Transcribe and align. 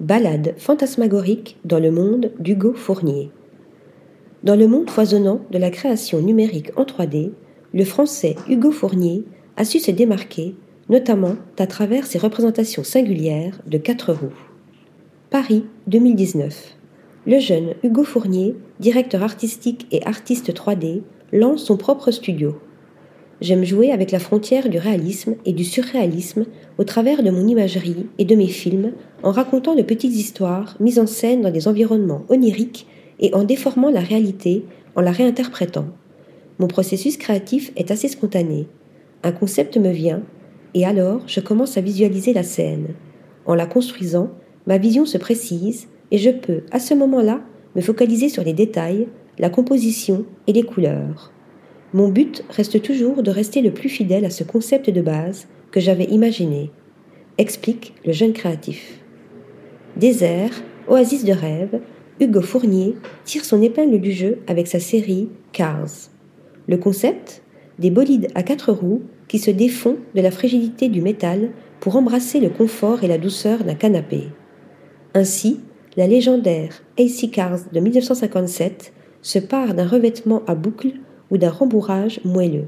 Balade 0.00 0.54
fantasmagorique 0.58 1.56
dans 1.64 1.80
le 1.80 1.90
monde 1.90 2.30
d'Hugo 2.38 2.72
Fournier. 2.72 3.32
Dans 4.44 4.54
le 4.54 4.68
monde 4.68 4.88
foisonnant 4.90 5.40
de 5.50 5.58
la 5.58 5.70
création 5.70 6.20
numérique 6.20 6.70
en 6.76 6.84
3D, 6.84 7.32
le 7.74 7.84
français 7.84 8.36
Hugo 8.48 8.70
Fournier 8.70 9.24
a 9.56 9.64
su 9.64 9.80
se 9.80 9.90
démarquer, 9.90 10.54
notamment 10.88 11.34
à 11.58 11.66
travers 11.66 12.06
ses 12.06 12.18
représentations 12.18 12.84
singulières 12.84 13.60
de 13.66 13.76
quatre 13.76 14.12
roues. 14.12 14.38
Paris 15.30 15.64
2019. 15.88 16.76
Le 17.26 17.40
jeune 17.40 17.74
Hugo 17.82 18.04
Fournier, 18.04 18.54
directeur 18.78 19.24
artistique 19.24 19.88
et 19.90 20.06
artiste 20.06 20.54
3D, 20.54 21.02
lance 21.32 21.64
son 21.64 21.76
propre 21.76 22.12
studio. 22.12 22.56
J'aime 23.40 23.64
jouer 23.64 23.92
avec 23.92 24.10
la 24.10 24.18
frontière 24.18 24.68
du 24.68 24.78
réalisme 24.78 25.36
et 25.44 25.52
du 25.52 25.62
surréalisme 25.62 26.46
au 26.76 26.82
travers 26.82 27.22
de 27.22 27.30
mon 27.30 27.46
imagerie 27.46 28.06
et 28.18 28.24
de 28.24 28.34
mes 28.34 28.48
films 28.48 28.92
en 29.22 29.30
racontant 29.30 29.76
de 29.76 29.82
petites 29.82 30.16
histoires 30.16 30.76
mises 30.80 30.98
en 30.98 31.06
scène 31.06 31.42
dans 31.42 31.52
des 31.52 31.68
environnements 31.68 32.24
oniriques 32.30 32.88
et 33.20 33.32
en 33.34 33.44
déformant 33.44 33.90
la 33.90 34.00
réalité 34.00 34.64
en 34.96 35.02
la 35.02 35.12
réinterprétant. 35.12 35.86
Mon 36.58 36.66
processus 36.66 37.16
créatif 37.16 37.70
est 37.76 37.92
assez 37.92 38.08
spontané. 38.08 38.66
Un 39.22 39.30
concept 39.30 39.76
me 39.76 39.90
vient 39.90 40.22
et 40.74 40.84
alors 40.84 41.22
je 41.28 41.38
commence 41.38 41.76
à 41.76 41.80
visualiser 41.80 42.32
la 42.32 42.42
scène. 42.42 42.88
En 43.46 43.54
la 43.54 43.66
construisant, 43.66 44.30
ma 44.66 44.78
vision 44.78 45.06
se 45.06 45.16
précise 45.16 45.86
et 46.10 46.18
je 46.18 46.30
peux, 46.30 46.62
à 46.72 46.80
ce 46.80 46.94
moment-là, 46.94 47.40
me 47.76 47.82
focaliser 47.82 48.28
sur 48.28 48.42
les 48.42 48.52
détails, 48.52 49.06
la 49.38 49.48
composition 49.48 50.24
et 50.48 50.52
les 50.52 50.64
couleurs. 50.64 51.32
Mon 51.94 52.08
but 52.08 52.44
reste 52.50 52.82
toujours 52.82 53.22
de 53.22 53.30
rester 53.30 53.62
le 53.62 53.72
plus 53.72 53.88
fidèle 53.88 54.26
à 54.26 54.30
ce 54.30 54.44
concept 54.44 54.90
de 54.90 55.00
base 55.00 55.48
que 55.70 55.80
j'avais 55.80 56.04
imaginé, 56.04 56.70
explique 57.38 57.94
le 58.04 58.12
jeune 58.12 58.34
créatif. 58.34 59.00
Désert, 59.96 60.52
oasis 60.86 61.24
de 61.24 61.32
rêve, 61.32 61.80
Hugo 62.20 62.42
Fournier 62.42 62.94
tire 63.24 63.44
son 63.44 63.62
épingle 63.62 64.00
du 64.00 64.12
jeu 64.12 64.38
avec 64.46 64.66
sa 64.66 64.80
série 64.80 65.28
Cars. 65.52 66.10
Le 66.66 66.76
concept 66.76 67.42
Des 67.78 67.90
bolides 67.90 68.28
à 68.34 68.42
quatre 68.42 68.72
roues 68.72 69.02
qui 69.28 69.38
se 69.38 69.50
défont 69.50 69.96
de 70.14 70.20
la 70.20 70.30
fragilité 70.30 70.88
du 70.88 71.00
métal 71.00 71.50
pour 71.80 71.96
embrasser 71.96 72.40
le 72.40 72.50
confort 72.50 73.04
et 73.04 73.08
la 73.08 73.18
douceur 73.18 73.64
d'un 73.64 73.74
canapé. 73.74 74.24
Ainsi, 75.14 75.60
la 75.96 76.06
légendaire 76.06 76.82
AC 76.98 77.30
Cars 77.30 77.60
de 77.72 77.80
1957 77.80 78.92
se 79.22 79.38
part 79.38 79.74
d'un 79.74 79.86
revêtement 79.86 80.42
à 80.46 80.54
boucles 80.54 80.94
ou 81.30 81.38
d'un 81.38 81.50
rembourrage 81.50 82.20
moelleux. 82.24 82.66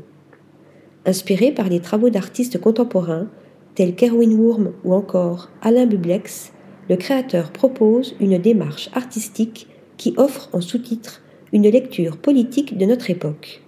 Inspiré 1.06 1.52
par 1.52 1.68
les 1.68 1.80
travaux 1.80 2.10
d'artistes 2.10 2.60
contemporains 2.60 3.28
tels 3.74 3.94
qu'Erwin 3.94 4.32
Wurm 4.34 4.72
ou 4.84 4.94
encore 4.94 5.48
Alain 5.62 5.86
Bublex, 5.86 6.52
le 6.88 6.96
créateur 6.96 7.52
propose 7.52 8.14
une 8.20 8.38
démarche 8.38 8.90
artistique 8.94 9.66
qui 9.96 10.14
offre 10.16 10.48
en 10.52 10.60
sous-titre 10.60 11.22
une 11.52 11.68
lecture 11.68 12.16
politique 12.16 12.76
de 12.76 12.86
notre 12.86 13.10
époque. 13.10 13.62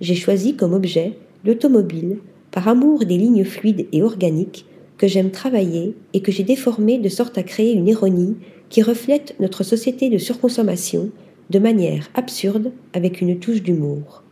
J'ai 0.00 0.14
choisi 0.14 0.56
comme 0.56 0.74
objet 0.74 1.18
l'automobile 1.44 2.18
par 2.50 2.68
amour 2.68 3.04
des 3.04 3.16
lignes 3.16 3.44
fluides 3.44 3.86
et 3.92 4.02
organiques 4.02 4.66
que 4.98 5.08
j'aime 5.08 5.30
travailler 5.30 5.96
et 6.12 6.20
que 6.20 6.30
j'ai 6.30 6.44
déformé 6.44 6.98
de 6.98 7.08
sorte 7.08 7.38
à 7.38 7.42
créer 7.42 7.72
une 7.72 7.88
ironie 7.88 8.36
qui 8.68 8.82
reflète 8.82 9.34
notre 9.40 9.64
société 9.64 10.10
de 10.10 10.18
surconsommation 10.18 11.10
de 11.52 11.58
manière 11.58 12.08
absurde 12.14 12.72
avec 12.94 13.20
une 13.20 13.38
touche 13.38 13.62
d'humour. 13.62 14.22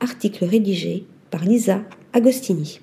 Article 0.00 0.44
rédigé 0.44 1.06
par 1.30 1.44
Lisa 1.44 1.82
Agostini. 2.12 2.80